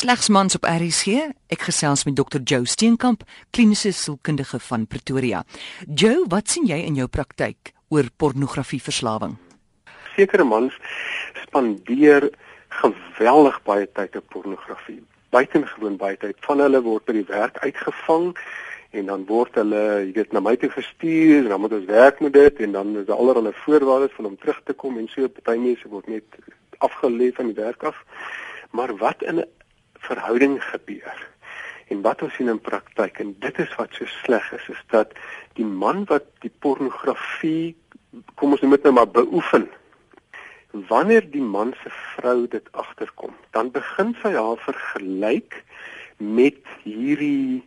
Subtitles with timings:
[0.00, 1.26] Slegs mans op RSG.
[1.52, 2.40] Ek gesels met Dr.
[2.48, 3.20] Joe Steenkamp,
[3.52, 5.42] kliniese sielkundige van Pretoria.
[5.84, 9.34] Joe, wat sien jy in jou praktyk oor pornografieverslawing?
[10.14, 10.78] Sekere mans
[11.42, 12.30] spandeer
[12.78, 15.02] geweldig baie tyd op pornografie.
[15.36, 16.40] Buitengewoon baie tyd.
[16.48, 18.32] Van hulle word by die werk uitgevang
[18.96, 22.24] en dan word hulle, jy weet, na my toe gestuur en dan moet ons werk
[22.24, 25.28] met dit en dan is daar allerlei voorwaardes van om terug te kom en so
[25.28, 26.44] party mense word net
[26.80, 28.00] afgelê van die werk af.
[28.72, 29.50] Maar wat in 'n
[30.06, 31.28] verhouding gebeur.
[31.90, 35.14] En wat ons sien in praktyk en dit is wat so sleg is, is dat
[35.58, 37.74] die man wat die pornografie
[38.38, 39.68] kom ons noem dit nou maar beoefen.
[40.90, 45.58] Wanneer die man se vrou dit agterkom, dan begin sy haar vergelyk
[46.20, 47.62] met hierdie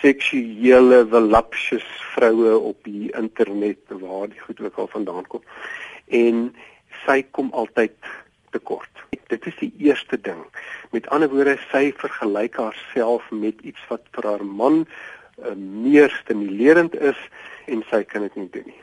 [0.00, 5.42] seksuele voluptuous vroue op die internet waar die goed ook al vandaan kom.
[6.10, 6.48] En
[7.04, 7.94] sy kom altyd
[8.52, 9.04] tekort.
[9.32, 10.44] Dit is die eerste ding.
[10.92, 16.96] Met ander woorde, sy vergelyk haarself met iets wat vir haar man uh, meer stimulerend
[16.96, 17.18] is
[17.66, 18.82] en sy kan dit nie doen nie.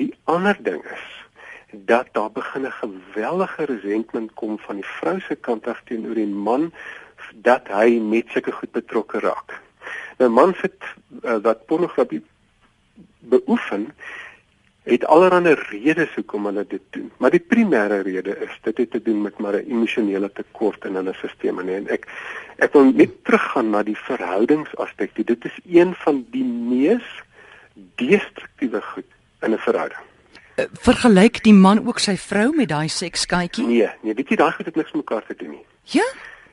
[0.00, 1.08] Die ander ding is
[1.70, 6.26] dat daar begin 'n geweldige resentment kom van die vrou se kant af teenoor die
[6.26, 6.72] man
[7.34, 9.60] dat hy met sulke goed betrokke raak.
[10.18, 10.74] Nou man sit
[11.22, 12.24] uh, wat pornografie
[13.18, 13.94] beoefen
[14.82, 17.10] het allerlei redes hoekom hulle dit doen.
[17.18, 20.94] Maar die primêre rede is dit het te doen met maar 'n emosionele tekort in
[20.94, 22.06] hulle stelsel en ek
[22.56, 25.26] ek wil net teruggaan na die verhoudingsaspek.
[25.26, 27.22] Dit is een van die mees
[27.96, 30.00] destruktiewe goed in 'n verhouding.
[30.54, 33.66] Eh, vergelyk die man ook sy vrou met daai sekskaatjie?
[33.66, 35.64] Nee, nee, weet jy daai goed het niks met mekaar te doen nie.
[35.82, 36.04] Ja?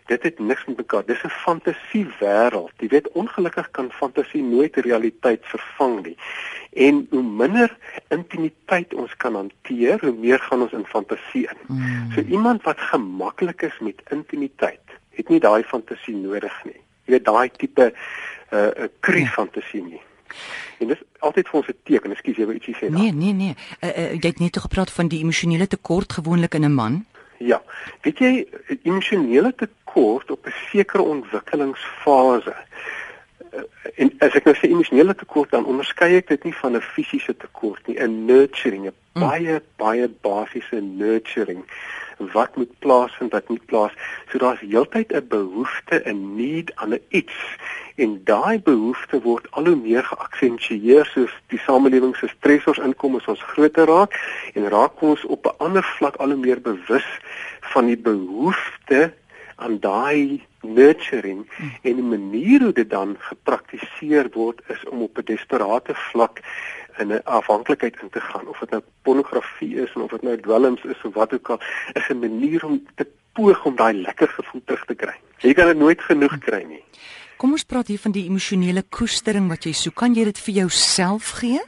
[0.08, 1.05] Dit het niks met mekaar.
[1.05, 2.73] Dis 'n fantasiewêreld.
[2.77, 6.17] Jy weet ongelukkig kan fantasie nooit realiteit vervang nie.
[6.73, 7.77] En hoe minder
[8.08, 11.59] intimiteit ons kan hanteer, hoe meer gaan ons in fantasie in.
[11.67, 12.11] Mm.
[12.11, 16.81] So iemand wat gemaklik is met intimiteit, het nie daai fantasie nodig nie.
[17.03, 17.94] Jy weet daai tipe
[18.52, 19.25] 'n uh, 'n kru ja.
[19.25, 20.02] fantasie nie.
[20.78, 22.11] En dis altyd vir ons 'n teken.
[22.11, 22.89] Ekskuus, jy wou ietsie sê.
[22.89, 23.56] Nee, nee, nee.
[23.81, 27.06] Uh, uh, jy het net gepraat van die emosionele tekort gewoonlik in 'n man.
[27.38, 27.62] Ja.
[28.02, 28.48] Weet jy,
[28.84, 32.56] emosionele tekort op 'n sekere ontwikkelingsfase.
[33.52, 33.62] Eh,
[33.96, 37.38] en as ek nou sê emosionele tekort dan onderskei ek dit nie van 'n fisiese
[37.38, 39.25] tekort nie, 'n nurturing, 'n mm.
[39.25, 41.63] baie baie basiese nurturing
[42.33, 43.94] wat moet plaasvind wat nie plaas.
[44.31, 47.38] So daar's heeltyd 'n behoefte, 'n need aan 'n iets
[47.95, 53.29] en daai behoefte word al hoe meer geaksentueer soos die samelewing se stressors inkom as
[53.31, 54.17] ons groter raak
[54.53, 57.07] en raak ons op 'n ander vlak al hoe meer bewus
[57.73, 59.13] van die behoefte
[59.55, 61.72] aan daai nurturing hmm.
[61.81, 66.41] en die manier hoe dit dan gepraktiseer word is om op 'n desperate vlak
[67.00, 70.84] in 'n afhanklikheid in te gaan of dit nou pornografie is of dit nou dwelms
[70.84, 71.59] is of wat ook al
[71.94, 75.16] is 'n manier om te poog om daai lekker gevoel terug te kry.
[75.38, 76.84] Jy kan dit nooit genoeg kry nie.
[77.38, 79.96] Kom ons praat hier van die emosionele koestering wat jy soek.
[79.96, 81.62] Kan jy dit vir jouself gee?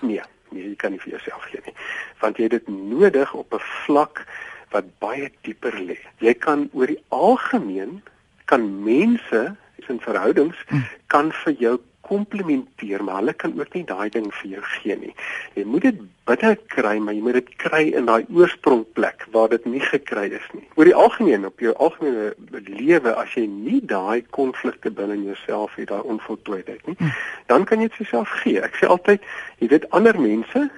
[0.00, 1.74] Nee, nee, jy kan nie vir jouself gee nie.
[2.20, 4.26] Want jy het dit nodig op 'n vlak
[4.70, 5.98] wat baie dieper lê.
[6.18, 8.02] Jy kan oor die algemeen
[8.44, 9.56] kan mense
[9.88, 10.84] in verhoudings hmm.
[11.06, 11.76] kan vir jou
[12.12, 15.12] komplementeer, maar hulle kan ook nie daai ding vir jou gee nie.
[15.56, 19.64] Jy moet dit binne kry, maar jy moet dit kry in daai oorsprongplek waar dit
[19.70, 20.66] nie gekry is nie.
[20.76, 22.32] Oor die algemeen op jou algemene
[22.68, 27.12] lewe as jy nie daai konflikte binne in jouself het, daai onvoltooidheid nie,
[27.52, 28.60] dan kan jy dit jouself gee.
[28.60, 29.24] Ek sê altyd,
[29.62, 30.68] jy weet ander mense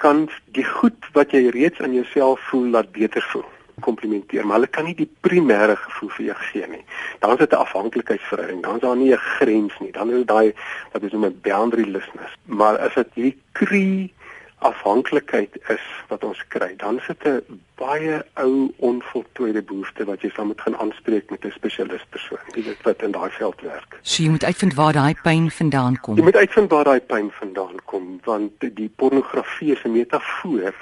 [0.00, 3.48] kan die goed wat jy reeds aan jouself voel laat beter voel
[3.80, 6.84] komplementeer maar hulle kan nie die primêre gevoel vir jou gee nie
[7.20, 10.28] dan is dit 'n afhanklikheidsverhouding dan is daar nie 'n grens nie dan is dit
[10.28, 10.52] daai
[10.92, 14.12] wat ons noem 'n boundarylessness maar as dit hierdie kree
[14.60, 20.46] afhanklikheid is wat ons kry, dan sit 'n baie ou onvoltooide behoefte wat jy van
[20.46, 23.98] moet gaan aanspreek met 'n spesialist persoon, die weet wat in daai veld werk.
[24.02, 26.16] So jy moet uitvind waar daai pyn vandaan kom.
[26.16, 30.74] Jy moet uitvind waar daai pyn vandaan kom, want die pornografie is 'n metafoor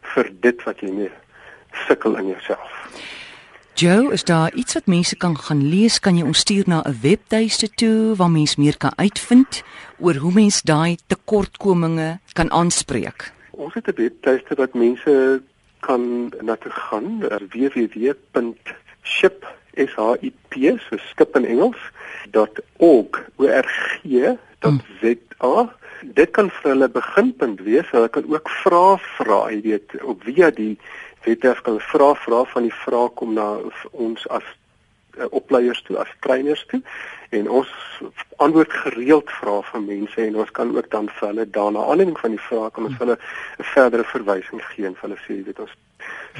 [0.00, 1.10] vir dit wat jy mee
[1.86, 2.70] sukkel in jouself.
[3.74, 6.00] Joe, is daar iets wat mense kan gaan lees?
[6.00, 9.62] Kan jy ons stuur na 'n webtuiste toe waar mense meer kan uitvind
[9.98, 13.32] oor hoe mense daai tekortkominge kan aanspreek?
[13.50, 15.42] Ons het 'n webtuiste wat mense
[15.80, 17.20] kan na toe gaan,
[17.52, 20.54] www.ship is h i p
[20.88, 21.80] so skip in Engels
[22.78, 23.30] .org
[25.00, 25.70] .za
[26.16, 27.88] Dit kan vir hulle beginpunt wees.
[27.92, 30.78] Hulle kan ook vra vra, jy weet, op via die
[31.24, 33.48] wetwerf kan vra vra van die vraag kom na
[33.90, 34.46] ons as
[35.18, 36.82] uh, opleiers toe as trainers toe
[37.30, 37.68] en ons
[38.36, 42.36] antwoord gereeld vrae van mense en ons kan ook dan vir hulle daarna aanleiding van
[42.36, 43.18] die vrae kan ons vir hulle
[43.58, 45.76] 'n verdere verwysing gee en vir hulle sê weet ons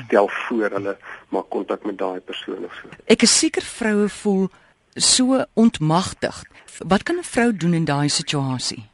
[0.04, 0.96] stel voor hulle
[1.28, 2.88] maak kontak met daai persoon of so.
[3.06, 4.48] Ek is seker vroue voel
[4.94, 6.42] so ontmagtig.
[6.78, 8.88] Wat kan 'n vrou doen in daai situasie?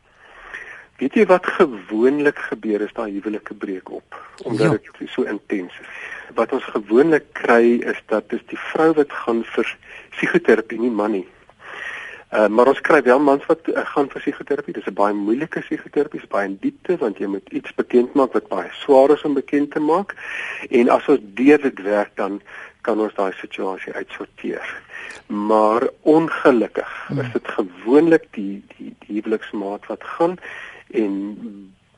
[0.96, 4.92] Weet jy wat gewoonlik gebeur is daai huwelike breek op omdat ja.
[4.98, 5.88] dit so intens is.
[6.34, 9.76] Wat ons gewoonlik kry is dat dis die vrou wat gaan vir
[10.16, 11.26] psigoterapie, nie man nie.
[12.34, 14.74] Uh, maar ons kry wel mans wat uh, gaan vir psigoterapie.
[14.74, 18.32] Dis 'n baie moeilike psigoterapie, is baie in diepte want jy moet iets bekend maak
[18.32, 20.16] wat baie swaar is om bekend te maak.
[20.70, 22.40] En as ons deur dit werk dan
[22.86, 24.66] kan ons daai situasie uitsorteer.
[25.26, 27.20] Maar ongelukkig hmm.
[27.24, 30.38] is dit gewoonlik die die die huweliksmaat wat gaan
[30.94, 31.16] en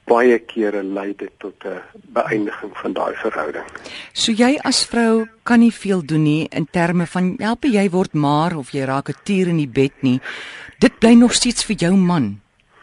[0.09, 1.83] baie kere lei dit tot 'n
[2.17, 3.67] beëindiging van daai verhouding.
[4.13, 8.15] So jy as vrou kan nie veel doen nie in terme van help jy word
[8.15, 10.21] maar of jy raak 'n tier in die bed nie.
[10.79, 12.41] Dit bly nog steeds vir jou man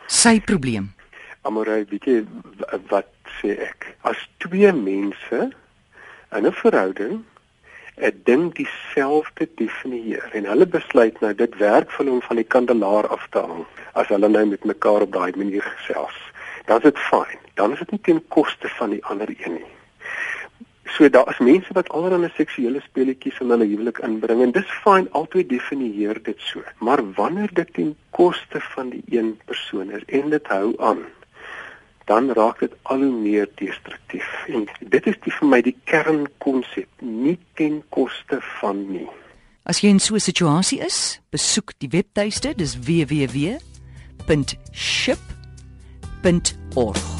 [0.07, 0.93] sy probleem.
[1.41, 2.25] Amorey, weet jy
[2.89, 3.09] wat
[3.41, 3.95] sê ek?
[4.01, 5.51] As twee mense
[6.31, 7.23] in 'n verhouding
[7.97, 13.07] 'n ding dieselfde definieer en hulle besluit nou dit werk vir hom van die kandelaar
[13.07, 16.18] af te hang as hulle nou met mekaar op daai manier gesels
[16.65, 17.39] dan is dit fyn.
[17.53, 19.71] Dan is dit nie ten koste van die ander een nie.
[20.86, 25.07] So daar is mense wat allerlei seksuele speletjies in hulle huwelik inbring en dis fyn,
[25.12, 26.62] altyd definieer dit so.
[26.80, 31.03] Maar wanneer dit ten koste van die een persoon is en dit hou aan,
[32.05, 34.45] dan raak dit al hoe meer destruktief.
[34.47, 39.09] En dit is die vir my die kernkonsep, nie ten koste van nie.
[39.65, 43.59] As jy in so 'n situasie is, besoek die webtuiste, dis www.ship
[46.25, 47.14] www.org